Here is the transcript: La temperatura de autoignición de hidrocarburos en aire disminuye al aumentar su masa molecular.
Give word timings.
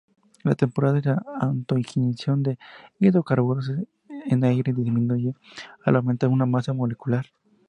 La 0.43 0.55
temperatura 0.55 1.13
de 1.13 1.21
autoignición 1.41 2.41
de 2.41 2.57
hidrocarburos 2.97 3.71
en 4.25 4.43
aire 4.43 4.73
disminuye 4.73 5.35
al 5.85 5.95
aumentar 5.97 6.27
su 6.31 6.35
masa 6.37 6.73
molecular. 6.73 7.27